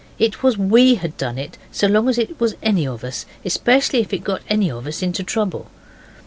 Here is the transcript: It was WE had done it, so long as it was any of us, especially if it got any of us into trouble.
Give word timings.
It 0.17 0.41
was 0.41 0.57
WE 0.57 0.95
had 0.95 1.15
done 1.15 1.37
it, 1.37 1.59
so 1.71 1.85
long 1.85 2.09
as 2.09 2.17
it 2.17 2.39
was 2.39 2.55
any 2.63 2.87
of 2.87 3.03
us, 3.03 3.27
especially 3.45 3.99
if 3.99 4.11
it 4.11 4.23
got 4.23 4.41
any 4.49 4.71
of 4.71 4.87
us 4.87 5.03
into 5.03 5.21
trouble. 5.21 5.69